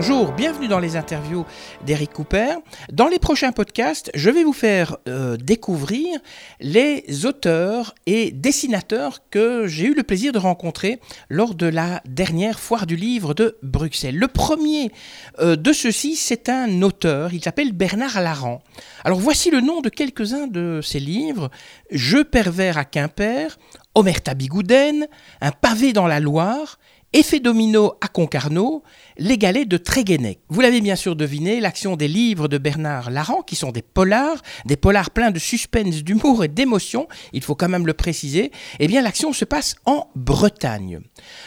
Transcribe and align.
Bonjour, 0.00 0.30
bienvenue 0.30 0.68
dans 0.68 0.78
les 0.78 0.94
interviews 0.94 1.44
d'Eric 1.84 2.12
Cooper. 2.12 2.54
Dans 2.92 3.08
les 3.08 3.18
prochains 3.18 3.50
podcasts, 3.50 4.12
je 4.14 4.30
vais 4.30 4.44
vous 4.44 4.52
faire 4.52 4.96
euh, 5.08 5.36
découvrir 5.36 6.20
les 6.60 7.26
auteurs 7.26 7.96
et 8.06 8.30
dessinateurs 8.30 9.28
que 9.28 9.66
j'ai 9.66 9.86
eu 9.86 9.94
le 9.94 10.04
plaisir 10.04 10.30
de 10.30 10.38
rencontrer 10.38 11.00
lors 11.28 11.56
de 11.56 11.66
la 11.66 12.00
dernière 12.06 12.60
foire 12.60 12.86
du 12.86 12.94
livre 12.94 13.34
de 13.34 13.58
Bruxelles. 13.64 14.16
Le 14.16 14.28
premier 14.28 14.92
euh, 15.40 15.56
de 15.56 15.72
ceux-ci, 15.72 16.14
c'est 16.14 16.48
un 16.48 16.80
auteur, 16.82 17.34
il 17.34 17.42
s'appelle 17.42 17.72
Bernard 17.72 18.20
Laran. 18.20 18.62
Alors 19.02 19.18
voici 19.18 19.50
le 19.50 19.60
nom 19.60 19.80
de 19.80 19.88
quelques-uns 19.88 20.46
de 20.46 20.78
ses 20.80 21.00
livres. 21.00 21.50
Jeux 21.90 22.22
pervers 22.22 22.78
à 22.78 22.84
Quimper, 22.84 23.58
Omerta 23.96 24.34
Bigouden, 24.34 25.08
Un 25.40 25.50
pavé 25.50 25.92
dans 25.92 26.06
la 26.06 26.20
Loire, 26.20 26.78
Effet 27.14 27.40
domino 27.40 27.94
à 28.02 28.08
Concarneau, 28.08 28.82
Les 29.16 29.38
de 29.38 29.76
Tréguenec. 29.78 30.40
Vous 30.50 30.60
l'avez 30.60 30.82
bien 30.82 30.94
sûr 30.94 31.16
deviné, 31.16 31.58
l'action 31.58 31.96
des 31.96 32.06
livres 32.06 32.48
de 32.48 32.58
Bernard 32.58 33.10
Laran, 33.10 33.40
qui 33.40 33.56
sont 33.56 33.72
des 33.72 33.80
polars, 33.80 34.42
des 34.66 34.76
polars 34.76 35.10
pleins 35.10 35.30
de 35.30 35.38
suspense, 35.38 36.04
d'humour 36.04 36.44
et 36.44 36.48
d'émotion, 36.48 37.08
il 37.32 37.42
faut 37.42 37.54
quand 37.54 37.70
même 37.70 37.86
le 37.86 37.94
préciser, 37.94 38.52
eh 38.78 38.86
bien 38.88 39.00
l'action 39.00 39.32
se 39.32 39.46
passe 39.46 39.76
en 39.86 40.10
Bretagne. 40.16 41.00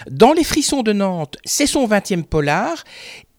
Dans 0.09 0.33
Les 0.33 0.43
frissons 0.43 0.81
de 0.81 0.93
Nantes, 0.93 1.37
c'est 1.45 1.67
son 1.67 1.87
20e 1.87 2.23
polar, 2.23 2.83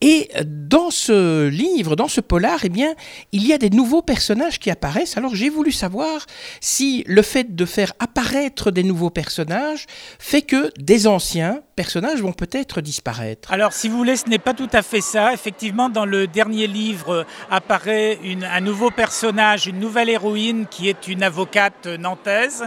et 0.02 0.29
dans 0.45 0.91
ce 0.91 1.47
livre, 1.48 1.97
dans 1.97 2.09
ce 2.09 2.20
polar, 2.20 2.59
eh 2.65 2.69
bien, 2.69 2.92
il 3.30 3.47
y 3.47 3.52
a 3.52 3.59
des 3.59 3.70
nouveaux 3.70 4.03
personnages 4.03 4.59
qui 4.59 4.69
apparaissent. 4.70 5.17
Alors 5.17 5.34
j'ai 5.34 5.48
voulu 5.48 5.70
savoir 5.72 6.27
si 6.61 7.05
le 7.06 7.22
fait 7.22 7.55
de 7.55 7.64
faire 7.64 7.92
apparaître 8.00 8.70
des 8.70 8.83
nouveaux 8.83 9.11
personnages 9.11 9.86
fait 10.19 10.42
que 10.42 10.72
des 10.78 11.06
anciens 11.06 11.61
personnages 11.77 12.20
vont 12.20 12.33
peut-être 12.33 12.81
disparaître. 12.81 13.53
Alors, 13.53 13.72
si 13.72 13.89
vous 13.89 13.97
voulez, 13.97 14.17
ce 14.17 14.28
n'est 14.28 14.39
pas 14.39 14.55
tout 14.55 14.69
à 14.72 14.83
fait 14.83 15.00
ça. 15.00 15.33
Effectivement, 15.33 15.89
dans 15.89 16.05
le 16.05 16.27
dernier 16.27 16.66
livre 16.66 17.25
apparaît 17.50 18.19
une- 18.25 18.44
un 18.44 18.61
nouveau 18.61 18.91
personnage, 18.91 19.66
une 19.66 19.78
nouvelle 19.78 20.09
héroïne 20.09 20.66
qui 20.69 20.89
est 20.89 21.06
une 21.09 21.22
avocate 21.22 21.87
nantaise. 21.87 22.64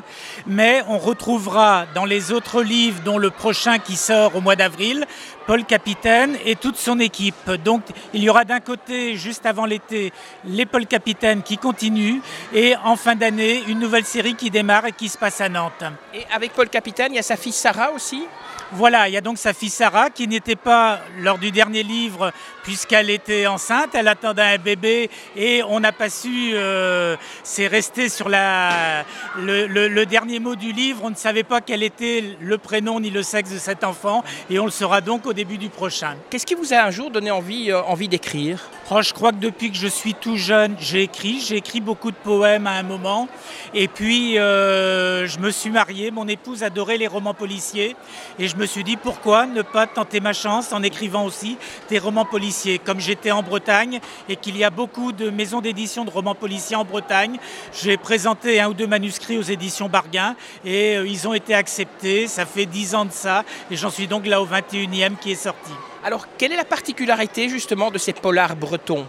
Mais 0.48 0.84
on 0.88 0.98
retrouvera 0.98 1.86
dans 1.94 2.06
les 2.06 2.32
autres 2.32 2.64
livres, 2.64 3.02
dont 3.04 3.18
le 3.18 3.30
prochain 3.30 3.78
qui 3.78 3.96
sort 3.96 4.36
au 4.36 4.42
mois 4.42 4.56
d'avril, 4.56 5.06
Paul 5.48 5.66
Capitaine 5.66 6.36
et 6.46 6.56
toute 6.56 6.78
son 6.78 7.00
équipe. 7.00 7.25
Donc, 7.64 7.84
il 8.14 8.24
y 8.24 8.30
aura 8.30 8.46
d'un 8.46 8.60
côté, 8.60 9.16
juste 9.16 9.46
avant 9.46 9.66
l'été, 9.66 10.12
les 10.46 10.66
Paul 10.66 10.86
Capitaine 10.86 11.42
qui 11.44 11.58
continuent 11.58 12.20
et 12.54 12.76
en 12.84 12.96
fin 12.96 13.16
d'année, 13.16 13.64
une 13.68 13.80
nouvelle 13.80 14.06
série 14.06 14.36
qui 14.36 14.50
démarre 14.50 14.88
et 14.88 14.92
qui 14.92 15.10
se 15.10 15.18
passe 15.18 15.42
à 15.42 15.50
Nantes. 15.50 15.84
Et 16.14 16.26
avec 16.34 16.54
Paul 16.54 16.70
Capitaine, 16.70 17.12
il 17.12 17.16
y 17.16 17.20
a 17.20 17.24
sa 17.24 17.38
fille 17.38 17.52
Sarah 17.52 17.92
aussi. 17.92 18.26
Voilà, 18.72 19.08
il 19.08 19.14
y 19.14 19.18
a 19.18 19.22
donc 19.22 19.38
sa 19.38 19.54
fille 19.54 19.70
Sarah 19.70 20.10
qui 20.10 20.28
n'était 20.28 20.56
pas 20.56 21.00
lors 21.20 21.38
du 21.38 21.52
dernier 21.52 21.84
livre 21.84 22.32
puisqu'elle 22.64 23.12
était 23.12 23.46
enceinte, 23.46 23.94
elle 23.94 24.08
attendait 24.08 24.42
un 24.42 24.58
bébé 24.58 25.10
et 25.36 25.62
on 25.64 25.80
n'a 25.80 25.92
pas 25.92 26.10
su, 26.10 26.52
euh, 26.54 27.16
c'est 27.44 27.68
resté 27.68 28.10
sur 28.10 28.28
la, 28.28 29.06
le, 29.38 29.68
le- 29.68 29.88
le 29.88 30.06
dernier 30.08 30.40
mot 30.40 30.56
du 30.56 30.72
livre, 30.72 31.02
on 31.04 31.12
ne 31.12 31.16
savait 31.16 31.44
pas 31.44 31.62
quel 31.62 31.84
était 31.84 32.24
le 32.42 32.58
prénom 32.58 33.00
ni 33.00 33.12
le 33.12 33.22
sexe 33.22 33.52
de 33.52 33.60
cet 33.60 33.84
enfant 33.84 34.24
et 34.50 34.58
on 34.58 34.66
le 34.66 34.72
saura 34.72 35.00
donc 35.00 35.28
au 35.28 35.34
début 35.34 35.60
du 35.60 35.70
prochain. 35.70 36.16
Qu'est-ce 36.32 36.46
qui 36.46 36.56
vous 36.56 36.74
a 36.74 36.78
un 36.78 36.92
jour 36.92 37.12
donné 37.12 37.30
envie, 37.30 37.72
euh, 37.72 37.82
envie 37.84 38.08
d'écrire? 38.08 38.60
Oh, 38.90 39.02
je 39.02 39.14
crois 39.14 39.32
que 39.32 39.38
depuis 39.38 39.72
que 39.72 39.78
je 39.78 39.88
suis 39.88 40.16
tout 40.16 40.38
jeune, 40.38 40.76
j'ai 40.80 41.04
écrit. 41.04 41.40
J'ai 41.40 41.58
écrit 41.58 41.82
beaucoup 41.82 42.12
de 42.12 42.16
poèmes 42.16 42.68
à 42.68 42.72
un 42.74 42.84
moment. 42.84 43.28
Et 43.74 43.88
puis, 43.88 44.38
euh, 44.38 45.26
je 45.28 45.40
me 45.40 45.50
suis 45.50 45.72
marié. 45.72 46.12
Mon 46.12 46.28
épouse 46.28 46.62
adorait 46.62 46.98
les 46.98 47.08
romans 47.08 47.34
policiers. 47.34 47.96
Et 48.38 48.48
je 48.48 48.55
me 48.58 48.66
suis 48.66 48.84
dit, 48.84 48.98
pourquoi 48.98 49.46
ne 49.46 49.62
pas 49.62 49.88
tenter 49.88 50.20
ma 50.20 50.34
chance 50.34 50.74
en 50.74 50.84
écrivant 50.84 51.26
aussi 51.26 51.58
des 51.90 52.00
romans 52.00 52.26
policiers? 52.26 52.80
Comme 52.80 53.00
j'étais 53.00 53.32
en 53.32 53.44
Bretagne 53.44 54.00
et 54.30 54.36
qu'il 54.36 54.58
y 54.58 54.64
a 54.64 54.70
beaucoup 54.70 55.12
de 55.12 55.30
maisons 55.30 55.62
d'édition 55.62 56.06
de 56.06 56.10
romans 56.10 56.36
policiers 56.36 56.76
en 56.76 56.86
Bretagne, 56.86 57.38
j'ai 57.74 57.98
présenté 57.98 58.60
un 58.60 58.70
ou 58.70 58.74
deux 58.74 58.88
manuscrits 58.88 59.38
aux 59.38 59.44
éditions 59.44 59.90
Barguin. 59.90 60.36
Et 60.64 60.98
euh, 60.98 61.08
ils 61.08 61.28
ont 61.28 61.34
été 61.34 61.54
acceptés. 61.54 62.28
Ça 62.28 62.46
fait 62.46 62.66
dix 62.66 62.96
ans 62.96 63.06
de 63.06 63.12
ça. 63.12 63.44
Et 63.72 63.76
j'en 63.76 63.90
suis 63.90 64.08
donc 64.08 64.26
là 64.26 64.42
au 64.42 64.48
21e 64.48 65.18
qui 65.18 65.32
est 65.32 65.36
sorti. 65.36 65.72
Alors, 66.04 66.28
quelle 66.38 66.52
est 66.52 66.58
la 66.58 66.66
particularité 66.66 67.50
justement 67.50 67.92
de 67.92 67.98
ces 67.98 68.14
polars 68.14 68.56
bretons? 68.56 69.08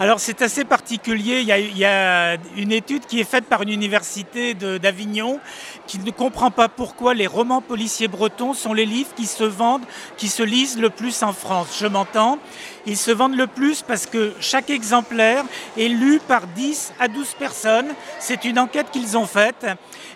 Alors 0.00 0.20
c'est 0.20 0.42
assez 0.42 0.64
particulier. 0.64 1.40
Il 1.40 1.78
y, 1.78 1.84
a, 1.84 2.36
une 2.56 2.72
étude 2.72 3.06
qui 3.06 3.20
est 3.20 3.24
faite 3.24 3.44
par 3.44 3.62
une 3.62 3.70
université 3.70 4.54
d'Avignon 4.54 5.40
qui 5.86 5.98
ne 5.98 6.10
comprend 6.10 6.50
pas 6.50 6.68
pourquoi 6.68 7.14
les 7.14 7.26
romans 7.26 7.60
policiers 7.60 8.08
bretons 8.08 8.54
sont 8.54 8.72
les 8.72 8.86
livres 8.86 9.14
qui 9.14 9.26
se 9.26 9.44
vendent, 9.44 9.84
qui 10.16 10.28
se 10.28 10.42
lisent 10.42 10.78
le 10.78 10.90
plus 10.90 11.22
en 11.22 11.32
France. 11.32 11.76
Je 11.80 11.86
m'entends. 11.86 12.38
Ils 12.86 12.96
se 12.96 13.10
vendent 13.10 13.36
le 13.36 13.46
plus 13.46 13.82
parce 13.82 14.06
que 14.06 14.32
chaque 14.40 14.70
exemplaire 14.70 15.44
est 15.78 15.88
lu 15.88 16.20
par 16.26 16.46
10 16.48 16.94
à 16.98 17.08
12 17.08 17.34
personnes. 17.38 17.88
C'est 18.18 18.44
une 18.44 18.58
enquête 18.58 18.90
qu'ils 18.90 19.16
ont 19.16 19.26
faite. 19.26 19.66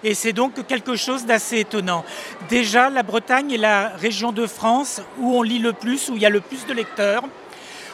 Et 0.03 0.15
c'est 0.15 0.33
donc 0.33 0.67
quelque 0.67 0.97
chose 0.97 1.27
d'assez 1.27 1.61
étonnant. 1.61 2.05
Déjà, 2.49 2.91
la 2.91 3.03
Bretagne 3.03 3.53
est 3.53 3.59
la 3.59 3.89
région 3.89 4.33
de 4.33 4.47
France 4.47 5.01
où 5.19 5.37
on 5.37 5.43
lit 5.43 5.59
le 5.59 5.73
plus, 5.73 6.09
où 6.09 6.17
il 6.17 6.23
y 6.23 6.27
a 6.27 6.31
le 6.31 6.41
plus 6.41 6.67
de 6.67 6.73
lecteurs. 6.73 7.23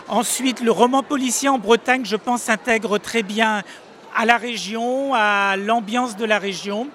Ensuite, 0.08 0.60
le 0.60 0.70
roman 0.70 1.02
policier 1.02 1.48
en 1.48 1.58
Bretagne, 1.58 2.04
je 2.04 2.16
pense, 2.16 2.42
s'intègre 2.42 2.98
très 2.98 3.22
bien 3.22 3.62
à 4.14 4.26
la 4.26 4.36
région, 4.36 5.14
à 5.14 5.56
l'ambiance 5.56 6.16
de 6.16 6.24
la 6.24 6.38
région. 6.38 6.88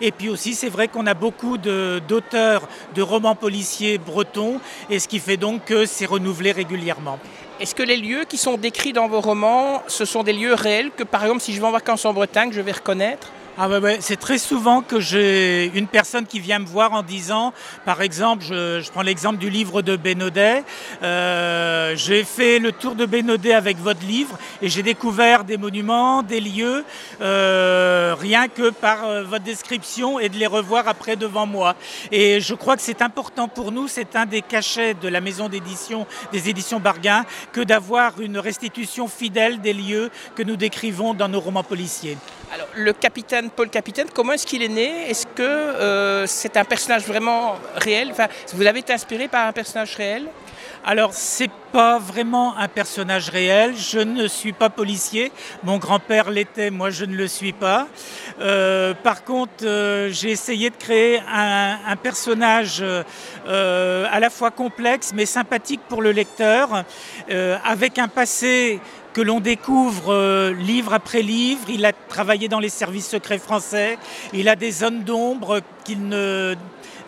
Et 0.00 0.10
puis 0.10 0.28
aussi, 0.28 0.54
c'est 0.54 0.68
vrai 0.68 0.88
qu'on 0.88 1.06
a 1.06 1.14
beaucoup 1.14 1.56
d'auteurs 1.56 2.68
de, 2.94 3.02
romans 3.02 3.34
policiers 3.34 3.98
bretons, 3.98 4.60
et 4.90 4.98
ce 4.98 5.06
qui 5.06 5.20
fait 5.20 5.36
donc 5.36 5.64
que 5.66 5.86
c'est 5.86 6.06
renouvelé 6.06 6.52
régulièrement. 6.52 7.18
Est-ce 7.60 7.74
que 7.74 7.84
les 7.84 7.96
lieux 7.96 8.24
qui 8.28 8.36
sont 8.36 8.56
décrits 8.56 8.92
dans 8.92 9.06
vos 9.06 9.20
romans, 9.20 9.82
ce 9.86 10.04
sont 10.04 10.24
des 10.24 10.32
lieux 10.32 10.54
réels 10.54 10.90
que 10.90 11.04
par 11.04 11.22
exemple 11.22 11.40
si 11.40 11.52
je 11.52 11.60
vais 11.60 11.66
en 11.66 11.70
vacances 11.70 12.04
en 12.04 12.12
Bretagne, 12.12 12.50
je 12.52 12.60
vais 12.60 12.72
reconnaître? 12.72 13.30
Ah 13.56 13.68
c'est 14.00 14.18
très 14.18 14.38
souvent 14.38 14.82
que 14.82 14.98
j'ai 14.98 15.70
une 15.76 15.86
personne 15.86 16.26
qui 16.26 16.40
vient 16.40 16.58
me 16.58 16.66
voir 16.66 16.92
en 16.92 17.04
disant, 17.04 17.52
par 17.84 18.02
exemple, 18.02 18.42
je, 18.42 18.90
prends 18.90 19.02
l'exemple 19.02 19.38
du 19.38 19.48
livre 19.48 19.80
de 19.80 19.94
Bénodet, 19.94 20.64
euh, 21.04 21.94
j'ai 21.94 22.24
fait 22.24 22.58
le 22.58 22.72
tour 22.72 22.96
de 22.96 23.06
Bénodet 23.06 23.54
avec 23.54 23.78
votre 23.78 24.04
livre 24.04 24.36
et 24.60 24.68
j'ai 24.68 24.82
découvert 24.82 25.44
des 25.44 25.56
monuments, 25.56 26.24
des 26.24 26.40
lieux, 26.40 26.84
euh, 27.20 28.16
rien 28.18 28.48
que 28.48 28.70
par 28.70 29.04
euh, 29.04 29.22
votre 29.22 29.44
description 29.44 30.18
et 30.18 30.28
de 30.28 30.36
les 30.36 30.48
revoir 30.48 30.88
après 30.88 31.14
devant 31.14 31.46
moi. 31.46 31.76
Et 32.10 32.40
je 32.40 32.54
crois 32.54 32.74
que 32.74 32.82
c'est 32.82 33.02
important 33.02 33.46
pour 33.46 33.70
nous, 33.70 33.86
c'est 33.86 34.16
un 34.16 34.26
des 34.26 34.42
cachets 34.42 34.94
de 34.94 35.06
la 35.06 35.20
maison 35.20 35.48
d'édition, 35.48 36.08
des 36.32 36.48
éditions 36.48 36.80
Barguin, 36.80 37.24
que 37.52 37.60
d'avoir 37.60 38.20
une 38.20 38.38
restitution 38.38 39.06
fidèle 39.06 39.60
des 39.60 39.74
lieux 39.74 40.10
que 40.34 40.42
nous 40.42 40.56
décrivons 40.56 41.14
dans 41.14 41.28
nos 41.28 41.40
romans 41.40 41.62
policiers. 41.62 42.18
Le 42.76 42.92
capitaine, 42.92 43.50
Paul 43.50 43.68
Capitaine, 43.68 44.08
comment 44.12 44.32
est-ce 44.32 44.46
qu'il 44.46 44.62
est 44.62 44.68
né? 44.68 45.10
Est-ce 45.10 45.26
que 45.26 45.42
euh, 45.42 46.26
c'est 46.26 46.56
un 46.56 46.64
personnage 46.64 47.06
vraiment 47.06 47.56
réel? 47.76 48.12
Vous 48.52 48.66
avez 48.66 48.80
été 48.80 48.92
inspiré 48.92 49.28
par 49.28 49.46
un 49.46 49.52
personnage 49.52 49.94
réel? 49.96 50.26
Alors, 50.84 51.14
c'est 51.14 51.50
pas 51.72 51.98
vraiment 51.98 52.56
un 52.56 52.68
personnage 52.68 53.30
réel. 53.30 53.74
Je 53.76 53.98
ne 53.98 54.28
suis 54.28 54.52
pas 54.52 54.70
policier. 54.70 55.32
Mon 55.64 55.78
grand-père 55.78 56.30
l'était, 56.30 56.70
moi 56.70 56.90
je 56.90 57.04
ne 57.04 57.16
le 57.16 57.26
suis 57.26 57.52
pas. 57.52 57.88
Euh, 58.40 58.94
par 58.94 59.24
contre, 59.24 59.64
euh, 59.64 60.08
j'ai 60.10 60.30
essayé 60.30 60.70
de 60.70 60.76
créer 60.76 61.20
un, 61.28 61.96
personnage 62.02 62.80
euh, 62.82 64.06
à 64.10 64.20
la 64.20 64.30
fois 64.30 64.50
complexe 64.50 65.12
mais 65.14 65.26
sympathique 65.26 65.80
pour 65.88 66.02
le 66.02 66.12
lecteur, 66.12 66.84
avec 67.64 67.98
un 67.98 68.08
passé 68.08 68.80
que 69.12 69.20
l'on 69.20 69.40
découvre 69.40 70.50
livre 70.50 70.92
après 70.92 71.22
livre. 71.22 71.62
Il 71.68 71.84
a 71.86 71.92
travaillé 71.92 72.48
dans 72.48 72.60
les 72.60 72.68
services 72.68 73.08
secrets 73.08 73.38
français. 73.38 73.96
Il 74.32 74.48
a 74.48 74.56
des 74.56 74.70
zones 74.70 75.02
d'ombre 75.02 75.60
qu'il 75.84 76.08
ne 76.08 76.54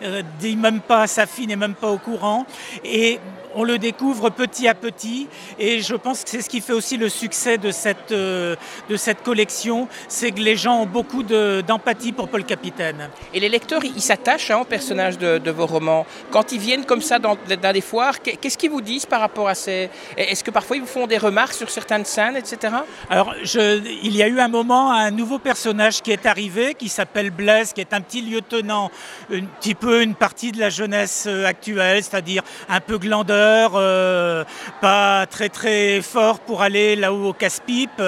euh, 0.03 0.21
dit 0.39 0.55
même 0.55 0.79
pas 0.81 1.01
à 1.03 1.07
sa 1.07 1.25
fille, 1.25 1.47
n'est 1.47 1.55
même 1.55 1.73
pas 1.75 1.89
au 1.89 1.97
courant. 1.97 2.45
Et 2.85 3.19
on 3.55 3.63
le 3.63 3.79
découvre 3.79 4.29
petit 4.29 4.67
à 4.67 4.75
petit. 4.75 5.27
Et 5.57 5.79
je 5.81 5.95
pense 5.95 6.23
que 6.23 6.29
c'est 6.29 6.41
ce 6.43 6.49
qui 6.49 6.61
fait 6.61 6.73
aussi 6.73 6.95
le 6.97 7.09
succès 7.09 7.57
de 7.57 7.71
cette, 7.71 8.11
euh, 8.11 8.55
de 8.87 8.95
cette 8.97 9.23
collection, 9.23 9.87
c'est 10.07 10.29
que 10.31 10.41
les 10.41 10.55
gens 10.55 10.81
ont 10.81 10.85
beaucoup 10.85 11.23
de- 11.23 11.63
d'empathie 11.67 12.11
pour 12.11 12.27
Paul 12.27 12.43
Capitaine. 12.43 13.09
Et 13.33 13.39
les 13.39 13.49
lecteurs, 13.49 13.83
ils 13.83 13.99
s'attachent 14.01 14.51
hein, 14.51 14.59
aux 14.59 14.65
personnages 14.65 15.17
de, 15.17 15.39
de 15.39 15.49
vos 15.51 15.65
romans. 15.65 16.05
Quand 16.29 16.51
ils 16.51 16.59
viennent 16.59 16.85
comme 16.85 17.01
ça 17.01 17.17
dans, 17.17 17.35
dans 17.59 17.73
des 17.73 17.81
foires, 17.81 18.21
qu'est- 18.21 18.35
qu'est-ce 18.35 18.59
qu'ils 18.59 18.69
vous 18.69 18.81
disent 18.81 19.07
par 19.07 19.21
rapport 19.21 19.47
à 19.47 19.55
ces... 19.55 19.89
Est-ce 20.17 20.43
que 20.43 20.51
parfois 20.51 20.75
ils 20.75 20.81
vous 20.81 20.85
font 20.87 21.07
des 21.07 21.17
remarques 21.17 21.53
sur 21.53 21.71
certaines 21.71 22.05
scènes, 22.05 22.35
etc. 22.35 22.75
Alors, 23.09 23.33
je- 23.41 23.81
il 24.03 24.15
y 24.15 24.21
a 24.21 24.27
eu 24.27 24.39
un 24.39 24.49
moment 24.49 24.91
un 24.91 25.09
nouveau 25.09 25.39
personnage 25.39 26.03
qui 26.03 26.11
est 26.11 26.27
arrivé, 26.27 26.75
qui 26.75 26.89
s'appelle 26.89 27.31
Blaise, 27.31 27.73
qui 27.73 27.81
est 27.81 27.93
un 27.93 28.01
petit 28.01 28.21
lieutenant, 28.21 28.66
un 28.71 29.45
petit 29.59 29.75
peu 29.75 30.01
une 30.01 30.15
partie 30.15 30.51
de 30.51 30.59
la 30.59 30.69
jeunesse 30.69 31.25
euh, 31.27 31.45
actuelle, 31.45 32.03
c'est-à-dire 32.03 32.43
un 32.69 32.79
peu 32.79 32.97
glandeur, 32.97 33.71
euh, 33.75 34.43
pas 34.81 35.25
très 35.25 35.49
très 35.49 36.01
fort 36.01 36.39
pour 36.39 36.61
aller 36.61 36.95
là-haut 36.95 37.29
au 37.29 37.33
casse-pipe. 37.33 38.01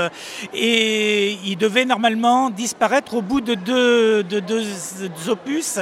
Et 0.53 1.37
il 1.45 1.57
devait 1.57 1.85
normalement 1.85 2.49
disparaître 2.49 3.15
au 3.15 3.21
bout 3.21 3.41
de 3.41 3.55
deux 3.55 4.23
opus. 5.27 5.79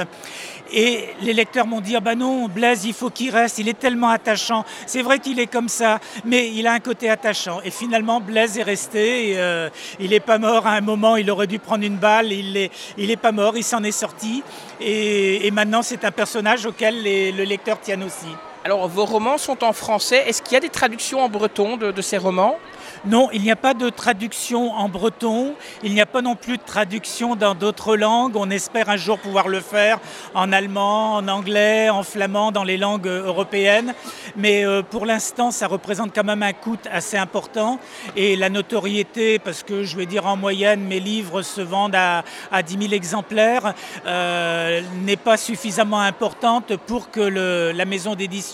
Et 0.72 1.08
les 1.22 1.32
lecteurs 1.32 1.66
m'ont 1.66 1.80
dit, 1.80 1.96
ah 1.96 2.00
bah 2.00 2.14
non, 2.14 2.48
Blaise, 2.48 2.84
il 2.84 2.92
faut 2.92 3.10
qu'il 3.10 3.30
reste, 3.30 3.58
il 3.58 3.68
est 3.68 3.78
tellement 3.78 4.10
attachant. 4.10 4.64
C'est 4.86 5.02
vrai 5.02 5.18
qu'il 5.18 5.40
est 5.40 5.46
comme 5.46 5.68
ça, 5.68 6.00
mais 6.24 6.50
il 6.52 6.66
a 6.66 6.72
un 6.72 6.80
côté 6.80 7.08
attachant. 7.08 7.60
Et 7.64 7.70
finalement, 7.70 8.20
Blaise 8.20 8.58
est 8.58 8.62
resté, 8.62 9.34
euh, 9.36 9.70
il 9.98 10.10
n'est 10.10 10.20
pas 10.20 10.38
mort 10.38 10.66
à 10.66 10.72
un 10.72 10.80
moment, 10.80 11.16
il 11.16 11.30
aurait 11.30 11.46
dû 11.46 11.58
prendre 11.58 11.84
une 11.84 11.96
balle, 11.96 12.32
il 12.32 12.70
n'est 12.96 13.16
pas 13.16 13.32
mort, 13.32 13.56
il 13.56 13.64
s'en 13.64 13.82
est 13.82 13.92
sorti. 13.92 14.42
Et, 14.80 15.50
maintenant, 15.50 15.82
c'est 15.82 16.04
un 16.04 16.10
personnage 16.10 16.66
auquel 16.66 17.02
le 17.02 17.44
lecteur 17.44 17.80
tient 17.80 18.00
aussi. 18.02 18.28
Alors, 18.64 18.88
vos 18.88 19.04
romans 19.04 19.38
sont 19.38 19.62
en 19.62 19.72
français. 19.72 20.24
Est-ce 20.26 20.42
qu'il 20.42 20.54
y 20.54 20.56
a 20.56 20.60
des 20.60 20.68
traductions 20.68 21.20
en 21.20 21.28
breton 21.28 21.76
de 21.76 22.02
ces 22.02 22.18
romans? 22.18 22.56
Non, 23.04 23.28
il 23.32 23.42
n'y 23.42 23.50
a 23.52 23.56
pas 23.56 23.74
de 23.74 23.90
traduction 23.90 24.72
en 24.72 24.88
breton, 24.88 25.54
il 25.84 25.94
n'y 25.94 26.00
a 26.00 26.06
pas 26.06 26.20
non 26.20 26.34
plus 26.34 26.56
de 26.56 26.62
traduction 26.62 27.36
dans 27.36 27.54
d'autres 27.54 27.96
langues. 27.96 28.36
On 28.36 28.50
espère 28.50 28.88
un 28.88 28.96
jour 28.96 29.18
pouvoir 29.18 29.48
le 29.48 29.60
faire 29.60 29.98
en 30.34 30.52
allemand, 30.52 31.14
en 31.14 31.28
anglais, 31.28 31.90
en 31.90 32.02
flamand, 32.02 32.50
dans 32.50 32.64
les 32.64 32.76
langues 32.76 33.06
européennes. 33.06 33.94
Mais 34.36 34.66
euh, 34.66 34.82
pour 34.82 35.06
l'instant, 35.06 35.50
ça 35.50 35.68
représente 35.68 36.12
quand 36.12 36.24
même 36.24 36.42
un 36.42 36.52
coût 36.52 36.78
assez 36.90 37.16
important. 37.16 37.78
Et 38.16 38.34
la 38.34 38.50
notoriété, 38.50 39.38
parce 39.38 39.62
que 39.62 39.84
je 39.84 39.96
vais 39.96 40.06
dire 40.06 40.26
en 40.26 40.36
moyenne, 40.36 40.80
mes 40.80 41.00
livres 41.00 41.42
se 41.42 41.60
vendent 41.60 41.94
à, 41.94 42.24
à 42.50 42.62
10 42.62 42.78
000 42.80 42.92
exemplaires, 42.94 43.74
euh, 44.06 44.80
n'est 45.04 45.16
pas 45.16 45.36
suffisamment 45.36 46.00
importante 46.00 46.76
pour 46.86 47.10
que 47.10 47.20
la 47.20 47.84
maison 47.84 48.14
d'édition 48.14 48.47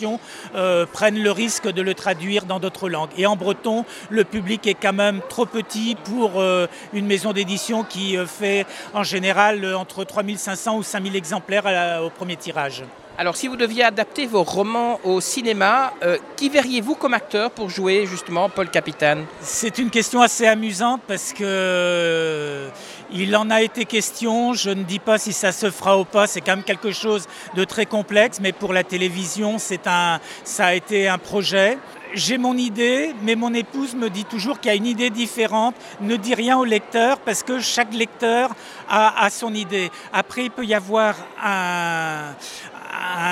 euh, 0.55 0.87
prenne 0.87 1.19
le 1.19 1.31
risque 1.31 1.69
de 1.69 1.83
le 1.83 1.95
traduire 1.95 2.45
dans 2.45 2.61
d'autres 2.61 2.89
langues. 2.89 3.11
Et 3.17 3.27
en 3.27 3.37
breton, 3.37 3.85
le 4.11 4.25
public 4.25 4.67
est 4.67 4.75
quand 4.75 4.93
même 4.93 5.21
trop 5.29 5.47
petit 5.47 5.97
pour 6.05 6.41
euh, 6.41 6.67
une 6.93 7.07
maison 7.07 7.33
d'édition 7.33 7.85
qui 7.85 8.17
euh, 8.17 8.27
fait 8.27 8.67
en 8.93 9.03
général 9.03 9.75
entre 9.75 10.05
3500 10.05 10.79
ou 10.79 10.83
5000 10.83 11.17
exemplaires 11.17 12.01
au 12.03 12.11
premier 12.11 12.37
tirage. 12.37 12.85
Alors 13.17 13.37
si 13.37 13.47
vous 13.47 13.57
deviez 13.57 13.85
adapter 13.85 14.27
vos 14.27 14.43
romans 14.43 14.99
au 15.05 15.21
cinéma, 15.21 15.93
qui 16.37 16.49
verriez-vous 16.49 16.97
comme 16.97 17.15
acteur 17.15 17.53
pour 17.53 17.71
jouer 17.71 18.07
justement 18.07 18.49
Paul 18.49 18.69
Capitaine? 18.69 19.25
C'est 19.41 19.79
une 19.79 19.91
question 19.91 20.21
assez 20.21 20.49
amusante 20.49 21.01
parce 21.07 21.33
que 21.33 22.69
il 23.13 23.37
en 23.37 23.51
a 23.51 23.63
été 23.63 23.85
question, 23.85 24.53
je 24.53 24.71
ne 24.71 24.83
dis 24.83 24.99
pas 24.99 25.19
si 25.19 25.33
ça 25.33 25.53
se 25.53 25.71
fera 25.71 25.97
ou 25.97 26.05
pas, 26.05 26.27
c'est 26.27 26.41
quand 26.41 26.57
même 26.57 26.65
quelque 26.65 26.91
chose 26.91 27.29
de 27.55 27.63
très 27.63 27.87
complexe, 27.87 28.41
mais 28.41 28.53
pour 28.53 28.73
la 28.73 28.83
télévision, 28.83 29.59
c'est 29.59 29.87
un, 29.87 30.19
ça 30.43 30.67
a 30.67 30.75
été 30.75 31.07
un 31.07 31.19
projet 31.19 31.79
j'ai 32.17 32.39
mon 32.39 32.57
idée, 32.57 33.13
mais 33.23 33.35
mon 33.35 33.53
épouse 33.53 33.97
me 33.97 34.09
dit 34.09 34.25
toujours 34.25 34.61
qu'il 34.61 34.71
y 34.71 34.73
a 34.73 34.77
une 34.77 34.87
idée 34.87 35.11
différente. 35.11 35.75
Ne 36.01 36.15
dis 36.15 36.35
rien 36.35 36.57
au 36.57 36.65
lecteur 36.65 37.19
parce 37.19 37.43
que 37.43 37.59
chaque 37.59 37.93
lecteur 37.93 38.51
a 38.89 39.29
son 39.31 39.53
idée. 39.53 39.91
Après, 40.13 40.45
il 40.45 40.51
peut 40.53 40.65
y 40.65 40.75
avoir 40.75 41.17
un, 41.43 42.35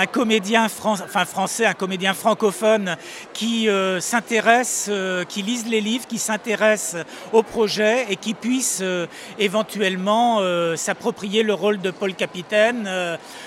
un 0.02 0.06
comédien 0.06 0.68
français, 0.68 1.66
un 1.66 1.74
comédien 1.74 2.14
francophone 2.14 2.96
qui 3.32 3.68
euh, 3.68 4.00
s'intéresse, 4.00 4.86
euh, 4.90 5.24
qui 5.24 5.42
lise 5.42 5.66
les 5.66 5.80
livres, 5.80 6.06
qui 6.06 6.18
s'intéresse 6.18 6.96
au 7.32 7.42
projet 7.42 8.06
et 8.08 8.16
qui 8.16 8.34
puisse 8.34 8.80
euh, 8.82 9.06
éventuellement 9.38 10.40
s'approprier 10.76 11.42
le 11.42 11.54
rôle 11.54 11.80
de 11.80 11.90
Paul 11.90 12.14
Capitaine. 12.14 12.88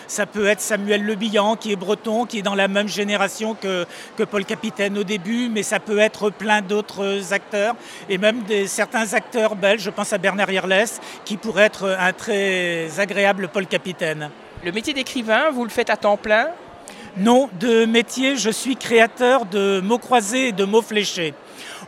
ça 0.07 0.25
peut 0.25 0.45
être 0.45 0.61
Samuel 0.61 1.03
Le 1.03 1.15
Bihan 1.15 1.55
qui 1.55 1.71
est 1.71 1.75
breton, 1.75 2.25
qui 2.25 2.39
est 2.39 2.41
dans 2.41 2.55
la 2.55 2.67
même 2.67 2.87
génération 2.87 3.55
que, 3.55 3.85
Paul 4.29 4.45
Capitaine 4.45 4.97
au 4.97 5.03
début, 5.03 5.49
mais 5.49 5.63
ça 5.63 5.79
peut 5.79 5.99
être 5.99 6.29
plein 6.29 6.61
d'autres 6.61 7.33
acteurs 7.33 7.75
et 8.09 8.17
même 8.17 8.43
certains 8.67 9.13
acteurs 9.13 9.55
belges, 9.55 9.81
je 9.81 9.89
pense 9.89 10.13
à 10.13 10.17
Bernard 10.17 10.51
Yerles, 10.51 10.99
qui 11.23 11.37
pourrait 11.37 11.63
être 11.63 11.95
un 11.99 12.13
très 12.13 12.99
agréable 12.99 13.49
Paul 13.49 13.67
Capitaine. 13.67 14.29
Le 14.65 14.71
métier 14.71 14.95
d'écrivain, 14.95 15.51
vous 15.51 15.63
le 15.63 15.69
faites 15.69 15.91
à 15.91 15.95
temps 15.95 16.17
plein? 16.17 16.47
Non, 17.17 17.51
de 17.59 17.85
métier, 17.85 18.35
je 18.35 18.49
suis 18.49 18.75
créateur 18.75 19.45
de 19.45 19.79
mots 19.79 19.99
croisés 19.99 20.47
et 20.47 20.51
de 20.53 20.63
mots 20.63 20.81
fléchés. 20.81 21.35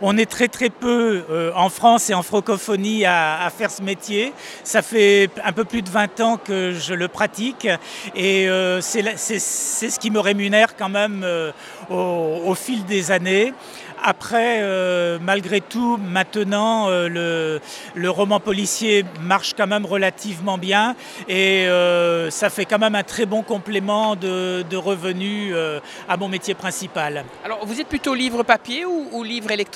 On 0.02 0.18
est 0.18 0.30
très 0.30 0.48
très 0.48 0.70
peu 0.70 1.24
euh, 1.30 1.52
en 1.56 1.70
France 1.70 2.10
et 2.10 2.14
en 2.14 2.24
francophonie 2.24 3.06
à, 3.06 3.50
faire 3.56 3.72
ce 3.72 3.82
métier. 3.82 4.34
Ça 4.64 4.82
fait 4.82 5.30
un 5.44 5.52
peu 5.52 5.66
plus 5.66 5.82
de 5.82 5.90
20 5.90 6.20
ans 6.22 6.38
que 6.38 6.74
je 6.74 6.94
le 6.94 7.08
pratique 7.08 7.68
et 8.16 8.50
euh, 8.50 8.82
c'est 8.82 9.40
ce 9.40 10.00
qui 10.00 10.12
me 10.12 10.20
rémunère 10.20 10.76
quand 10.76 10.90
même 10.90 11.22
euh, 11.24 11.52
au, 11.90 12.54
fil 12.56 12.86
des 12.86 13.12
années. 13.12 13.54
Après, 14.04 14.62
malgré 15.20 15.60
tout, 15.60 15.98
maintenant, 15.98 16.88
euh, 16.90 17.60
le, 17.96 18.10
roman 18.10 18.40
policier 18.40 19.04
marche 19.22 19.54
quand 19.58 19.66
même 19.66 19.86
relativement 19.86 20.58
bien 20.58 20.96
et 21.28 21.68
ça 22.30 22.50
fait 22.50 22.66
quand 22.66 22.80
même 22.80 22.96
un 22.96 23.04
très 23.04 23.26
bon 23.26 23.42
complément 23.42 24.16
de, 24.16 24.76
revenus 24.76 25.56
à 26.08 26.18
mon 26.18 26.28
métier 26.28 26.54
principal. 26.54 27.26
Alors, 27.44 27.66
vous 27.66 27.82
êtes 27.82 27.88
plutôt 27.88 28.14
livre 28.14 28.44
papier 28.44 28.86
ou 28.86 29.24
livre 29.24 29.52
électronique? 29.52 29.67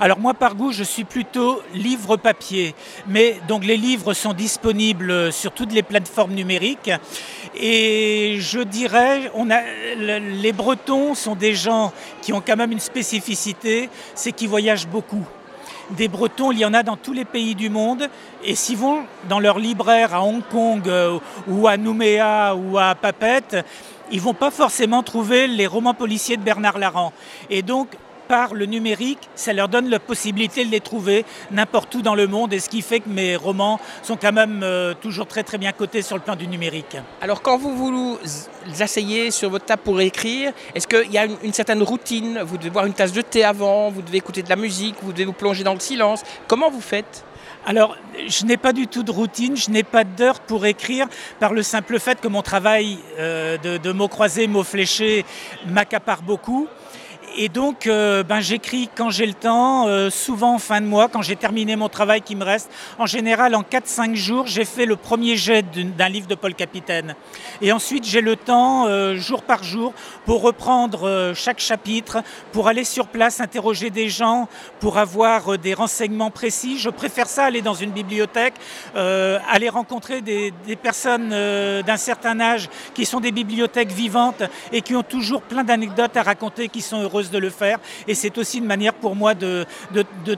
Alors, 0.00 0.18
moi, 0.18 0.34
par 0.34 0.54
goût, 0.54 0.72
je 0.72 0.84
suis 0.84 1.04
plutôt 1.04 1.62
livre 1.74 2.16
papier. 2.16 2.74
Mais 3.06 3.40
donc, 3.48 3.64
les 3.64 3.76
livres 3.76 4.14
sont 4.14 4.32
disponibles 4.32 5.32
sur 5.32 5.52
toutes 5.52 5.72
les 5.72 5.82
plateformes 5.82 6.32
numériques. 6.32 6.90
Et 7.54 8.36
je 8.40 8.60
dirais, 8.60 9.30
on 9.34 9.50
a, 9.50 9.60
les 9.96 10.52
Bretons 10.52 11.14
sont 11.14 11.34
des 11.34 11.54
gens 11.54 11.92
qui 12.20 12.32
ont 12.32 12.42
quand 12.44 12.56
même 12.56 12.72
une 12.72 12.80
spécificité, 12.80 13.88
c'est 14.14 14.32
qu'ils 14.32 14.48
voyagent 14.48 14.88
beaucoup. 14.88 15.24
Des 15.90 16.08
Bretons, 16.08 16.52
il 16.52 16.58
y 16.58 16.64
en 16.64 16.74
a 16.74 16.82
dans 16.82 16.96
tous 16.96 17.12
les 17.12 17.24
pays 17.24 17.54
du 17.54 17.68
monde, 17.68 18.08
et 18.44 18.54
s'ils 18.54 18.78
vont 18.78 19.02
dans 19.28 19.40
leur 19.40 19.58
libraire 19.58 20.14
à 20.14 20.22
Hong 20.22 20.42
Kong 20.50 20.88
euh, 20.88 21.18
ou 21.48 21.66
à 21.66 21.76
Nouméa 21.76 22.54
ou 22.54 22.78
à 22.78 22.94
Papette, 22.94 23.56
ils 24.10 24.20
vont 24.20 24.34
pas 24.34 24.50
forcément 24.50 25.02
trouver 25.02 25.46
les 25.46 25.66
romans 25.66 25.94
policiers 25.94 26.36
de 26.36 26.42
Bernard 26.42 26.78
Larran. 26.78 27.12
Et 27.50 27.62
donc, 27.62 27.88
par 28.28 28.54
le 28.54 28.66
numérique, 28.66 29.18
ça 29.34 29.52
leur 29.52 29.68
donne 29.68 29.88
la 29.88 29.98
possibilité 29.98 30.64
de 30.64 30.70
les 30.70 30.80
trouver 30.80 31.24
n'importe 31.50 31.94
où 31.94 32.02
dans 32.02 32.14
le 32.14 32.26
monde 32.26 32.52
et 32.52 32.60
ce 32.60 32.68
qui 32.68 32.82
fait 32.82 33.00
que 33.00 33.08
mes 33.08 33.36
romans 33.36 33.80
sont 34.02 34.16
quand 34.16 34.32
même 34.32 34.62
euh, 34.62 34.94
toujours 34.94 35.26
très 35.26 35.42
très 35.42 35.58
bien 35.58 35.72
cotés 35.72 36.02
sur 36.02 36.16
le 36.16 36.22
plan 36.22 36.36
du 36.36 36.46
numérique. 36.46 36.96
Alors 37.20 37.42
quand 37.42 37.58
vous 37.58 37.76
vous 37.76 38.18
asseyez 38.80 39.30
sur 39.30 39.50
votre 39.50 39.66
table 39.66 39.82
pour 39.84 40.00
écrire, 40.00 40.52
est-ce 40.74 40.86
qu'il 40.86 41.12
y 41.12 41.18
a 41.18 41.24
une, 41.24 41.52
certaine 41.52 41.82
routine? 41.82 42.40
Vous 42.44 42.58
devez 42.58 42.70
boire 42.70 42.86
une 42.86 42.94
tasse 42.94 43.12
de 43.12 43.22
thé 43.22 43.44
avant, 43.44 43.90
vous 43.90 44.02
devez 44.02 44.18
écouter 44.18 44.42
de 44.42 44.48
la 44.48 44.56
musique, 44.56 44.96
vous 45.02 45.12
devez 45.12 45.24
vous 45.24 45.32
plonger 45.32 45.64
dans 45.64 45.74
le 45.74 45.80
silence. 45.80 46.22
Comment 46.48 46.70
vous 46.70 46.80
faites? 46.80 47.24
Alors, 47.64 47.96
je 48.26 48.44
n'ai 48.44 48.56
pas 48.56 48.72
du 48.72 48.88
tout 48.88 49.04
de 49.04 49.12
routine, 49.12 49.56
je 49.56 49.70
n'ai 49.70 49.84
pas 49.84 50.02
d'heure 50.02 50.40
pour 50.40 50.66
écrire 50.66 51.06
par 51.38 51.52
le 51.52 51.62
simple 51.62 52.00
fait 52.00 52.20
que 52.20 52.26
mon 52.26 52.42
travail 52.42 52.98
euh, 53.18 53.56
de, 53.58 53.76
de 53.76 53.92
mots 53.92 54.08
croisés, 54.08 54.48
mots 54.48 54.64
fléchés 54.64 55.24
m'accapare 55.66 56.22
beaucoup 56.22 56.66
et 57.36 57.48
donc, 57.48 57.86
euh, 57.86 58.22
ben, 58.22 58.40
j'écris 58.40 58.88
quand 58.94 59.10
j'ai 59.10 59.26
le 59.26 59.34
temps, 59.34 59.86
euh, 59.86 60.10
souvent 60.10 60.54
en 60.54 60.58
fin 60.58 60.80
de 60.80 60.86
mois, 60.86 61.08
quand 61.08 61.22
j'ai 61.22 61.36
terminé 61.36 61.76
mon 61.76 61.88
travail 61.88 62.20
qui 62.20 62.36
me 62.36 62.44
reste. 62.44 62.70
En 62.98 63.06
général, 63.06 63.54
en 63.54 63.62
4-5 63.62 64.14
jours, 64.14 64.46
j'ai 64.46 64.64
fait 64.64 64.86
le 64.86 64.96
premier 64.96 65.36
jet 65.36 65.62
d'un 65.62 66.08
livre 66.08 66.26
de 66.26 66.34
Paul 66.34 66.54
Capitaine. 66.54 67.14
Et 67.60 67.72
ensuite, 67.72 68.04
j'ai 68.04 68.20
le 68.20 68.36
temps, 68.36 68.86
euh, 68.86 69.16
jour 69.16 69.42
par 69.42 69.64
jour, 69.64 69.92
pour 70.26 70.42
reprendre 70.42 71.32
chaque 71.34 71.60
chapitre, 71.60 72.22
pour 72.52 72.68
aller 72.68 72.84
sur 72.84 73.06
place, 73.06 73.40
interroger 73.40 73.90
des 73.90 74.08
gens, 74.08 74.48
pour 74.80 74.98
avoir 74.98 75.58
des 75.58 75.74
renseignements 75.74 76.30
précis. 76.30 76.78
Je 76.78 76.90
préfère 76.90 77.26
ça, 77.26 77.44
aller 77.44 77.62
dans 77.62 77.74
une 77.74 77.90
bibliothèque, 77.90 78.54
aller 78.94 79.68
rencontrer 79.68 80.20
des, 80.20 80.52
des 80.66 80.76
personnes 80.76 81.30
d'un 81.30 81.96
certain 81.96 82.40
âge 82.40 82.68
qui 82.94 83.04
sont 83.04 83.20
des 83.20 83.32
bibliothèques 83.32 83.90
vivantes 83.90 84.42
et 84.72 84.82
qui 84.82 84.94
ont 84.94 85.02
toujours 85.02 85.42
plein 85.42 85.64
d'anecdotes 85.64 86.16
à 86.16 86.22
raconter, 86.22 86.68
qui 86.68 86.80
sont 86.80 87.02
heureuses 87.02 87.21
de 87.30 87.38
le 87.38 87.50
faire. 87.50 87.78
Et 88.06 88.14
c'est 88.14 88.38
aussi 88.38 88.58
une 88.58 88.66
manière 88.66 88.94
pour 88.94 89.16
moi 89.16 89.34
de, 89.34 89.66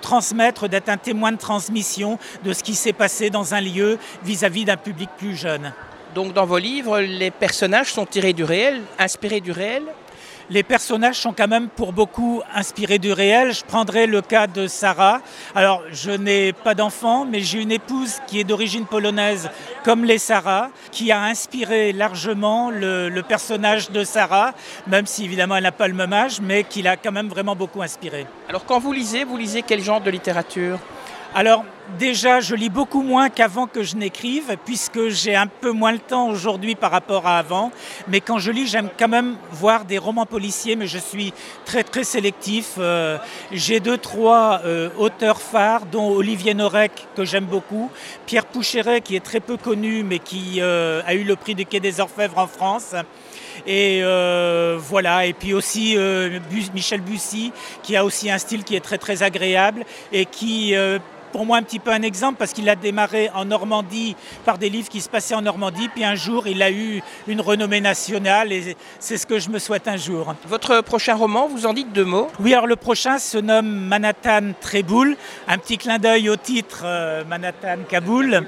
transmettre, 0.00 0.68
d'être 0.68 0.88
un 0.88 0.96
témoin 0.96 1.32
de 1.32 1.38
transmission 1.38 2.18
de 2.44 2.52
ce 2.52 2.62
qui 2.62 2.74
s'est 2.74 2.92
passé 2.92 3.30
dans 3.30 3.54
un 3.54 3.60
lieu 3.60 3.98
vis-à-vis 4.24 4.64
d'un 4.64 4.76
public 4.76 5.10
plus 5.18 5.36
jeune. 5.36 5.72
Donc 6.14 6.32
dans 6.32 6.46
vos 6.46 6.58
livres, 6.58 7.00
les 7.00 7.30
personnages 7.30 7.92
sont 7.92 8.06
tirés 8.06 8.32
du 8.32 8.44
réel, 8.44 8.82
inspirés 8.98 9.40
du 9.40 9.50
réel 9.50 9.82
les 10.50 10.62
personnages 10.62 11.16
sont 11.16 11.32
quand 11.32 11.48
même 11.48 11.68
pour 11.68 11.92
beaucoup 11.92 12.42
inspirés 12.54 12.98
du 12.98 13.12
réel. 13.12 13.52
Je 13.52 13.64
prendrai 13.64 14.06
le 14.06 14.20
cas 14.20 14.46
de 14.46 14.66
Sarah. 14.66 15.20
Alors, 15.54 15.82
je 15.90 16.10
n'ai 16.10 16.52
pas 16.52 16.74
d'enfant, 16.74 17.24
mais 17.24 17.40
j'ai 17.40 17.60
une 17.60 17.72
épouse 17.72 18.20
qui 18.26 18.40
est 18.40 18.44
d'origine 18.44 18.86
polonaise, 18.86 19.50
comme 19.84 20.04
les 20.04 20.18
Sarah, 20.18 20.70
qui 20.90 21.12
a 21.12 21.22
inspiré 21.22 21.92
largement 21.92 22.70
le, 22.70 23.10
personnage 23.26 23.90
de 23.90 24.04
Sarah, 24.04 24.52
même 24.86 25.06
si 25.06 25.24
évidemment 25.24 25.56
elle 25.56 25.62
n'a 25.62 25.72
pas 25.72 25.88
le 25.88 25.94
même 25.94 26.12
âge, 26.12 26.40
mais 26.42 26.64
qui 26.64 26.82
l'a 26.82 26.96
quand 26.96 27.12
même 27.12 27.28
vraiment 27.28 27.56
beaucoup 27.56 27.80
inspiré. 27.80 28.26
Alors, 28.48 28.66
quand 28.66 28.78
vous 28.78 28.92
lisez, 28.92 29.24
vous 29.24 29.36
lisez 29.36 29.62
quel 29.62 29.80
genre 29.80 30.00
de 30.00 30.10
littérature? 30.10 30.78
Alors, 31.34 31.64
Déjà, 31.98 32.40
je 32.40 32.54
lis 32.54 32.70
beaucoup 32.70 33.02
moins 33.02 33.28
qu'avant 33.28 33.66
que 33.66 33.82
je 33.82 33.96
n'écrive, 33.96 34.56
puisque 34.64 35.08
j'ai 35.08 35.36
un 35.36 35.46
peu 35.46 35.70
moins 35.70 35.92
le 35.92 35.98
temps 35.98 36.28
aujourd'hui 36.28 36.74
par 36.76 36.90
rapport 36.90 37.26
à 37.26 37.38
avant. 37.38 37.72
Mais 38.08 38.22
quand 38.22 38.38
je 38.38 38.50
lis, 38.50 38.66
j'aime 38.66 38.88
quand 38.98 39.06
même 39.06 39.36
voir 39.52 39.84
des 39.84 39.98
romans 39.98 40.24
policiers, 40.24 40.76
mais 40.76 40.86
je 40.86 40.96
suis 40.96 41.34
très 41.66 41.84
très 41.84 42.02
sélectif. 42.02 42.76
Euh, 42.78 43.18
j'ai 43.52 43.80
deux, 43.80 43.98
trois 43.98 44.62
euh, 44.64 44.88
auteurs 44.96 45.42
phares, 45.42 45.84
dont 45.84 46.08
Olivier 46.08 46.54
Norek, 46.54 47.06
que 47.14 47.26
j'aime 47.26 47.44
beaucoup, 47.44 47.90
Pierre 48.24 48.46
Poucheret, 48.46 49.02
qui 49.02 49.14
est 49.14 49.24
très 49.24 49.40
peu 49.40 49.58
connu, 49.58 50.04
mais 50.04 50.20
qui 50.20 50.62
euh, 50.62 51.02
a 51.06 51.12
eu 51.12 51.22
le 51.22 51.36
prix 51.36 51.54
du 51.54 51.66
Quai 51.66 51.80
des 51.80 52.00
Orfèvres 52.00 52.38
en 52.38 52.46
France. 52.46 52.94
Et 53.66 54.02
voilà, 54.78 55.26
et 55.26 55.32
puis 55.32 55.54
aussi 55.54 55.96
Michel 56.74 57.00
Bussy, 57.02 57.52
qui 57.82 57.96
a 57.96 58.04
aussi 58.04 58.30
un 58.30 58.38
style 58.38 58.64
qui 58.64 58.74
est 58.74 58.80
très 58.80 58.98
très 58.98 59.22
agréable 59.22 59.84
et 60.12 60.26
qui 60.26 60.74
pour 61.34 61.46
moi 61.46 61.56
un 61.56 61.64
petit 61.64 61.80
peu 61.80 61.90
un 61.90 62.02
exemple 62.02 62.36
parce 62.38 62.52
qu'il 62.52 62.68
a 62.68 62.76
démarré 62.76 63.28
en 63.34 63.44
Normandie 63.44 64.14
par 64.44 64.56
des 64.56 64.70
livres 64.70 64.88
qui 64.88 65.00
se 65.00 65.08
passaient 65.08 65.34
en 65.34 65.42
Normandie, 65.42 65.88
puis 65.88 66.04
un 66.04 66.14
jour 66.14 66.46
il 66.46 66.62
a 66.62 66.70
eu 66.70 67.02
une 67.26 67.40
renommée 67.40 67.80
nationale 67.80 68.52
et 68.52 68.76
c'est 69.00 69.18
ce 69.18 69.26
que 69.26 69.40
je 69.40 69.50
me 69.50 69.58
souhaite 69.58 69.88
un 69.88 69.96
jour. 69.96 70.32
Votre 70.46 70.80
prochain 70.82 71.16
roman, 71.16 71.48
vous 71.48 71.66
en 71.66 71.72
dites 71.72 71.92
deux 71.92 72.04
mots 72.04 72.28
Oui, 72.38 72.54
alors 72.54 72.68
le 72.68 72.76
prochain 72.76 73.18
se 73.18 73.36
nomme 73.36 73.68
Manhattan 73.68 74.52
Tréboul, 74.60 75.16
un 75.48 75.58
petit 75.58 75.76
clin 75.76 75.98
d'œil 75.98 76.28
au 76.28 76.36
titre 76.36 76.82
euh, 76.84 77.24
Manhattan 77.24 77.78
Kaboul. 77.88 78.46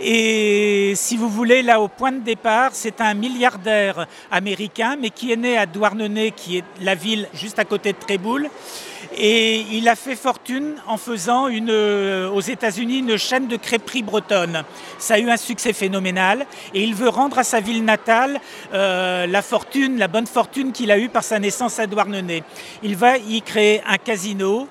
Et 0.00 0.94
si 0.96 1.18
vous 1.18 1.28
voulez, 1.28 1.60
là 1.60 1.78
au 1.78 1.88
point 1.88 2.12
de 2.12 2.20
départ, 2.20 2.70
c'est 2.72 3.02
un 3.02 3.12
milliardaire 3.12 4.06
américain, 4.30 4.96
mais 4.98 5.10
qui 5.10 5.30
est 5.30 5.36
né 5.36 5.58
à 5.58 5.66
Douarnenez, 5.66 6.30
qui 6.30 6.56
est 6.56 6.64
la 6.80 6.94
ville 6.94 7.28
juste 7.34 7.58
à 7.58 7.66
côté 7.66 7.92
de 7.92 7.98
Tréboul. 7.98 8.48
Et 9.16 9.60
il 9.72 9.88
a 9.88 9.96
fait 9.96 10.16
fortune 10.16 10.74
en 10.86 10.96
faisant 10.96 11.48
euh, 11.50 12.28
aux 12.28 12.40
États-Unis 12.40 12.98
une 12.98 13.16
chaîne 13.16 13.46
de 13.46 13.56
crêperies 13.56 14.02
bretonnes. 14.02 14.64
Ça 14.98 15.14
a 15.14 15.18
eu 15.18 15.30
un 15.30 15.36
succès 15.36 15.72
phénoménal 15.72 16.46
et 16.72 16.82
il 16.82 16.94
veut 16.94 17.08
rendre 17.08 17.38
à 17.38 17.44
sa 17.44 17.60
ville 17.60 17.84
natale 17.84 18.40
euh, 18.72 19.26
la 19.26 19.42
fortune, 19.42 19.98
la 19.98 20.08
bonne 20.08 20.26
fortune 20.26 20.72
qu'il 20.72 20.90
a 20.90 20.98
eue 20.98 21.08
par 21.08 21.24
sa 21.24 21.38
naissance 21.38 21.78
à 21.78 21.86
Douarnenez. 21.86 22.42
Il 22.82 22.96
va 22.96 23.18
y 23.18 23.42
créer 23.42 23.82
un 23.86 23.98
casino 23.98 24.68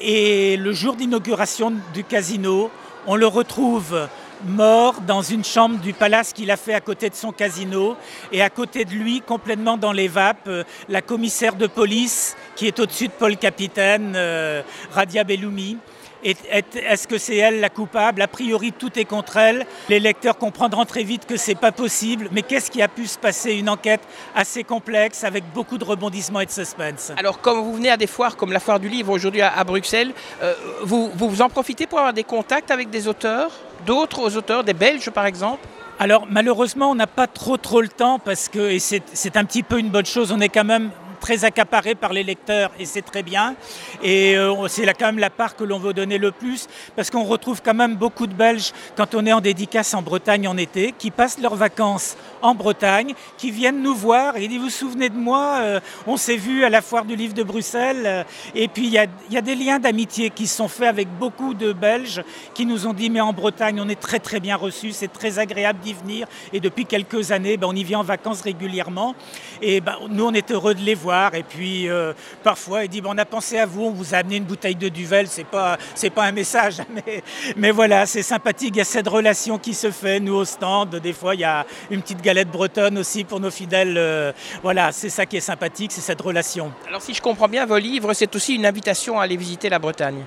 et 0.00 0.56
le 0.56 0.72
jour 0.72 0.96
d'inauguration 0.96 1.72
du 1.92 2.04
casino, 2.04 2.70
on 3.06 3.16
le 3.16 3.26
retrouve 3.26 4.08
mort 4.44 5.00
dans 5.00 5.22
une 5.22 5.44
chambre 5.44 5.78
du 5.78 5.92
palace 5.92 6.32
qu'il 6.32 6.50
a 6.50 6.56
fait 6.56 6.74
à 6.74 6.80
côté 6.80 7.10
de 7.10 7.14
son 7.14 7.32
casino. 7.32 7.96
Et 8.32 8.42
à 8.42 8.50
côté 8.50 8.84
de 8.84 8.92
lui, 8.92 9.20
complètement 9.20 9.76
dans 9.76 9.92
les 9.92 10.08
vapes, 10.08 10.48
euh, 10.48 10.64
la 10.88 11.02
commissaire 11.02 11.54
de 11.56 11.66
police 11.66 12.36
qui 12.56 12.66
est 12.66 12.78
au-dessus 12.80 13.08
de 13.08 13.12
Paul 13.12 13.36
Capitaine, 13.36 14.14
euh, 14.16 14.62
Radia 14.92 15.24
Belloumi. 15.24 15.78
Est-ce 16.24 17.06
que 17.06 17.18
c'est 17.18 17.36
elle 17.36 17.60
la 17.60 17.68
coupable? 17.68 18.22
A 18.22 18.28
priori, 18.28 18.72
tout 18.72 18.98
est 18.98 19.04
contre 19.04 19.36
elle. 19.36 19.66
Les 19.90 20.00
lecteurs 20.00 20.38
comprendront 20.38 20.86
très 20.86 21.02
vite 21.02 21.26
que 21.26 21.36
c'est 21.36 21.54
pas 21.54 21.70
possible. 21.70 22.28
Mais 22.32 22.40
qu'est-ce 22.40 22.70
qui 22.70 22.80
a 22.80 22.88
pu 22.88 23.06
se 23.06 23.18
passer? 23.18 23.52
Une 23.52 23.68
enquête 23.68 24.00
assez 24.34 24.64
complexe 24.64 25.22
avec 25.22 25.44
beaucoup 25.52 25.76
de 25.76 25.84
rebondissements 25.84 26.40
et 26.40 26.46
de 26.46 26.50
suspense. 26.50 27.12
Alors, 27.18 27.42
comme 27.42 27.60
vous 27.60 27.74
venez 27.74 27.90
à 27.90 27.98
des 27.98 28.06
foires 28.06 28.36
comme 28.36 28.52
la 28.52 28.60
foire 28.60 28.80
du 28.80 28.88
livre 28.88 29.12
aujourd'hui 29.12 29.42
à, 29.42 29.62
Bruxelles, 29.64 30.12
euh, 30.42 30.54
vous, 30.82 31.10
vous 31.14 31.42
en 31.42 31.50
profitez 31.50 31.86
pour 31.86 31.98
avoir 31.98 32.14
des 32.14 32.24
contacts 32.24 32.70
avec 32.70 32.88
des 32.88 33.06
auteurs? 33.06 33.50
D'autres 33.86 34.36
auteurs, 34.36 34.64
des 34.64 34.74
Belges 34.74 35.10
par 35.10 35.26
exemple? 35.26 35.66
Alors 35.98 36.26
malheureusement, 36.28 36.90
on 36.90 36.94
n'a 36.94 37.06
pas 37.06 37.26
trop 37.26 37.56
trop 37.56 37.80
le 37.80 37.88
temps 37.88 38.18
parce 38.18 38.48
que, 38.48 38.78
c'est 38.78 39.36
un 39.36 39.44
petit 39.44 39.62
peu 39.62 39.78
une 39.78 39.90
bonne 39.90 40.06
chose, 40.06 40.32
on 40.32 40.40
est 40.40 40.48
quand 40.48 40.64
même 40.64 40.90
très 41.24 41.46
accaparé 41.46 41.94
par 41.94 42.12
les 42.12 42.22
lecteurs 42.22 42.70
et 42.78 42.84
c'est 42.84 43.00
très 43.00 43.22
bien. 43.22 43.56
Et 44.02 44.36
euh, 44.36 44.68
c'est 44.68 44.84
quand 44.92 45.06
même 45.06 45.18
la 45.18 45.30
part 45.30 45.56
que 45.56 45.64
l'on 45.64 45.78
veut 45.78 45.94
donner 45.94 46.18
le 46.18 46.32
plus 46.32 46.68
parce 46.96 47.08
qu'on 47.08 47.24
retrouve 47.24 47.62
quand 47.62 47.72
même 47.72 47.94
beaucoup 47.96 48.26
de 48.26 48.34
Belges 48.34 48.72
quand 48.94 49.14
on 49.14 49.24
est 49.24 49.32
en 49.32 49.40
dédicace 49.40 49.94
en 49.94 50.02
Bretagne 50.02 50.46
en 50.46 50.58
été 50.58 50.92
qui 50.92 51.10
passent 51.10 51.38
leurs 51.40 51.54
vacances 51.54 52.18
en 52.42 52.54
Bretagne, 52.54 53.14
qui 53.38 53.50
viennent 53.50 53.80
nous 53.80 53.94
voir 53.94 54.36
et 54.36 54.48
disent 54.48 54.58
vous 54.58 54.64
vous 54.64 54.70
souvenez 54.70 55.08
de 55.08 55.16
moi, 55.16 55.60
euh, 55.62 55.80
on 56.06 56.18
s'est 56.18 56.36
vu 56.36 56.62
à 56.62 56.68
la 56.68 56.82
foire 56.82 57.06
du 57.06 57.16
livre 57.16 57.32
de 57.32 57.42
Bruxelles. 57.42 58.02
Euh, 58.04 58.24
et 58.54 58.68
puis 58.68 58.84
il 58.84 58.92
y 58.92 58.98
a, 58.98 59.06
y 59.30 59.38
a, 59.38 59.40
des 59.40 59.54
liens 59.54 59.78
d'amitié 59.78 60.28
qui 60.28 60.46
sont 60.46 60.68
faits 60.68 60.88
avec 60.88 61.08
beaucoup 61.18 61.54
de 61.54 61.72
Belges 61.72 62.22
qui 62.52 62.66
nous 62.66 62.86
ont 62.86 62.92
dit 62.92 63.08
mais 63.08 63.22
en 63.22 63.32
Bretagne 63.32 63.80
on 63.80 63.88
est 63.88 63.98
très 63.98 64.18
très 64.18 64.40
bien 64.40 64.56
reçus, 64.56 64.92
c'est 64.92 65.12
très 65.12 65.38
agréable 65.38 65.78
d'y 65.80 65.94
venir 65.94 66.26
et 66.52 66.60
depuis 66.60 66.84
quelques 66.84 67.32
années 67.32 67.56
ben, 67.56 67.68
on 67.70 67.74
y 67.74 67.82
vient 67.82 68.00
en 68.00 68.04
vacances 68.04 68.42
régulièrement 68.42 69.14
et 69.62 69.80
ben, 69.80 69.96
nous 70.10 70.26
on 70.26 70.34
est 70.34 70.50
heureux 70.50 70.74
de 70.74 70.82
les 70.82 70.94
voir 70.94 71.13
et 71.32 71.42
puis 71.42 71.88
euh, 71.88 72.12
parfois 72.42 72.84
il 72.84 72.88
dit 72.88 73.00
bon, 73.00 73.10
on 73.14 73.18
a 73.18 73.24
pensé 73.24 73.58
à 73.58 73.66
vous, 73.66 73.84
on 73.84 73.90
vous 73.90 74.14
a 74.14 74.18
amené 74.18 74.36
une 74.36 74.44
bouteille 74.44 74.74
de 74.74 74.88
Duvel, 74.88 75.28
c'est 75.28 75.46
pas 75.46 75.78
c'est 75.94 76.10
pas 76.10 76.24
un 76.24 76.32
message, 76.32 76.78
mais, 76.94 77.22
mais 77.56 77.70
voilà, 77.70 78.06
c'est 78.06 78.22
sympathique. 78.22 78.70
Il 78.74 78.78
y 78.78 78.80
a 78.80 78.84
cette 78.84 79.08
relation 79.08 79.58
qui 79.58 79.74
se 79.74 79.90
fait. 79.90 80.20
Nous 80.20 80.34
au 80.34 80.44
stand, 80.44 80.96
des 80.96 81.12
fois 81.12 81.34
il 81.34 81.40
y 81.40 81.44
a 81.44 81.66
une 81.90 82.02
petite 82.02 82.22
galette 82.22 82.50
bretonne 82.50 82.98
aussi 82.98 83.24
pour 83.24 83.40
nos 83.40 83.50
fidèles. 83.50 83.96
Euh, 83.96 84.32
voilà, 84.62 84.92
c'est 84.92 85.08
ça 85.08 85.26
qui 85.26 85.36
est 85.36 85.40
sympathique, 85.40 85.92
c'est 85.92 86.00
cette 86.00 86.20
relation. 86.20 86.72
Alors 86.88 87.02
si 87.02 87.14
je 87.14 87.22
comprends 87.22 87.48
bien, 87.48 87.66
vos 87.66 87.78
livres, 87.78 88.12
c'est 88.14 88.34
aussi 88.34 88.54
une 88.54 88.66
invitation 88.66 89.18
à 89.18 89.24
aller 89.24 89.36
visiter 89.36 89.68
la 89.68 89.78
Bretagne. 89.78 90.24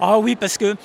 Ah 0.00 0.18
oui, 0.18 0.36
parce 0.36 0.56
que 0.56 0.76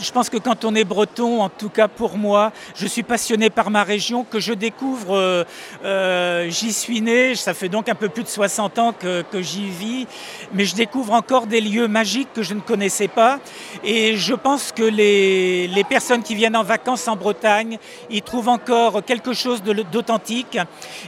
je 0.00 0.12
pense 0.12 0.28
que 0.28 0.36
quand 0.36 0.64
on 0.64 0.74
est 0.74 0.84
breton, 0.84 1.42
en 1.42 1.48
tout 1.48 1.68
cas 1.68 1.88
pour 1.88 2.16
moi, 2.16 2.52
je 2.74 2.86
suis 2.86 3.02
passionné 3.02 3.50
par 3.50 3.70
ma 3.70 3.84
région, 3.84 4.24
que 4.24 4.40
je 4.40 4.52
découvre, 4.52 5.16
euh, 5.16 5.44
euh, 5.84 6.48
j'y 6.50 6.72
suis 6.72 7.00
né, 7.00 7.34
ça 7.34 7.54
fait 7.54 7.68
donc 7.68 7.88
un 7.88 7.94
peu 7.94 8.08
plus 8.08 8.22
de 8.22 8.28
60 8.28 8.78
ans 8.78 8.92
que, 8.92 9.24
j'y 9.40 9.68
vis, 9.68 10.06
mais 10.52 10.64
je 10.64 10.74
découvre 10.74 11.12
encore 11.12 11.46
des 11.46 11.60
lieux 11.60 11.88
magiques 11.88 12.32
que 12.34 12.42
je 12.42 12.54
ne 12.54 12.60
connaissais 12.60 13.08
pas. 13.08 13.38
Et 13.84 14.16
je 14.16 14.34
pense 14.34 14.72
que 14.72 14.82
les, 14.82 15.84
personnes 15.88 16.22
qui 16.22 16.34
viennent 16.34 16.56
en 16.56 16.64
vacances 16.64 17.08
en 17.08 17.16
Bretagne, 17.16 17.78
ils 18.10 18.22
trouvent 18.22 18.48
encore 18.48 19.04
quelque 19.04 19.32
chose 19.32 19.62
d'authentique. 19.62 20.58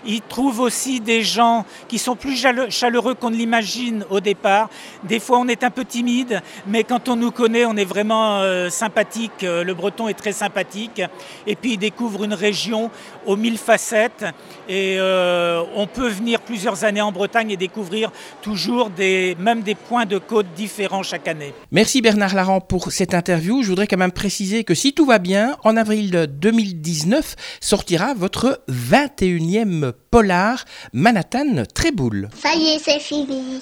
Ils 0.06 0.22
trouvent 0.22 0.60
aussi 0.60 1.00
des 1.00 1.22
gens 1.22 1.66
qui 1.88 1.98
sont 1.98 2.16
plus 2.16 2.36
chaleureux 2.70 3.14
qu'on 3.14 3.30
ne 3.30 3.36
l'imagine 3.36 4.04
au 4.10 4.20
départ. 4.20 4.70
Des 5.04 5.20
fois, 5.20 5.38
on 5.38 5.48
est 5.48 5.64
un 5.64 5.70
peu 5.70 5.84
timide, 5.84 6.40
mais 6.66 6.84
quand 6.84 7.08
on 7.08 7.16
nous 7.16 7.30
connaît, 7.30 7.64
on 7.64 7.76
est 7.76 7.84
vraiment... 7.84 8.38
Euh, 8.40 8.59
sympathique, 8.68 9.44
euh, 9.44 9.64
le 9.64 9.74
breton 9.74 10.08
est 10.08 10.14
très 10.14 10.32
sympathique, 10.32 11.00
et 11.46 11.56
puis 11.56 11.74
il 11.74 11.78
découvre 11.78 12.24
une 12.24 12.34
région 12.34 12.90
aux 13.26 13.36
mille 13.36 13.58
facettes, 13.58 14.24
et 14.68 14.96
euh, 14.98 15.62
on 15.74 15.86
peut 15.86 16.08
venir 16.08 16.40
plusieurs 16.40 16.84
années 16.84 17.00
en 17.00 17.12
Bretagne 17.12 17.50
et 17.50 17.56
découvrir 17.56 18.10
toujours 18.42 18.90
des, 18.90 19.36
même 19.38 19.62
des 19.62 19.74
points 19.74 20.06
de 20.06 20.18
côte 20.18 20.46
différents 20.56 21.02
chaque 21.02 21.28
année. 21.28 21.54
Merci 21.70 22.02
Bernard 22.02 22.34
Larand 22.34 22.60
pour 22.60 22.92
cette 22.92 23.14
interview. 23.14 23.62
Je 23.62 23.68
voudrais 23.68 23.86
quand 23.86 23.96
même 23.96 24.12
préciser 24.12 24.64
que 24.64 24.74
si 24.74 24.92
tout 24.92 25.06
va 25.06 25.18
bien, 25.18 25.56
en 25.64 25.76
avril 25.76 26.26
2019 26.28 27.36
sortira 27.60 28.14
votre 28.14 28.62
21e 28.68 29.92
polar 30.10 30.64
Manhattan 30.92 31.64
Tréboule. 31.72 32.28
Ça 32.34 32.54
y 32.54 32.74
est, 32.74 32.78
c'est 32.78 33.00
fini. 33.00 33.60